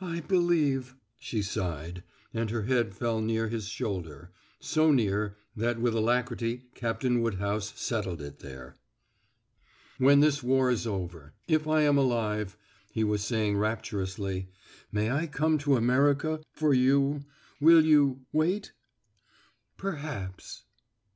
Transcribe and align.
"I 0.00 0.20
believe," 0.20 0.94
she 1.18 1.42
sighed, 1.42 2.04
and 2.32 2.48
her 2.50 2.62
head 2.62 2.94
fell 2.94 3.20
near 3.20 3.48
his 3.48 3.66
shoulder 3.66 4.30
so 4.60 4.92
near 4.92 5.36
that 5.56 5.80
with 5.80 5.94
alacrity 5.96 6.66
Captain 6.76 7.20
Woodhouse 7.22 7.72
settled 7.76 8.22
it 8.22 8.38
there. 8.38 8.76
"When 9.98 10.20
this 10.20 10.44
war 10.44 10.70
is 10.70 10.86
over, 10.86 11.34
if 11.48 11.66
I 11.66 11.82
am 11.82 11.98
alive," 11.98 12.56
he 12.92 13.02
was 13.02 13.24
saying 13.24 13.56
rapturously, 13.56 14.48
"may 14.92 15.10
I 15.10 15.26
come 15.26 15.58
to 15.58 15.74
America 15.74 16.40
for 16.52 16.72
you? 16.72 17.24
Will 17.60 17.84
you 17.84 18.26
wait?" 18.32 18.70
"Perhaps." 19.76 20.62